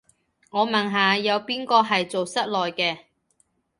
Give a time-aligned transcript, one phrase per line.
[0.49, 3.01] 我問下，有邊個係做室內嘅